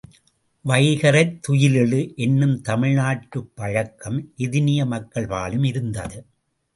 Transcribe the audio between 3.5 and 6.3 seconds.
பழக்கம் எதினிய மக்கள் பாலும் இருந்தது.